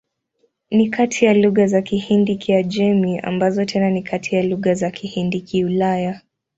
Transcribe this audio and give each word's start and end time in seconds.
Ni 0.71 0.89
kati 0.89 1.25
ya 1.25 1.33
lugha 1.33 1.67
za 1.67 1.81
Kihindi-Kiajemi, 1.81 3.19
ambazo 3.19 3.65
tena 3.65 3.89
ni 3.89 4.01
kati 4.03 4.35
ya 4.35 4.43
lugha 4.43 4.73
za 4.73 4.91
Kihindi-Kiulaya. 4.91 6.21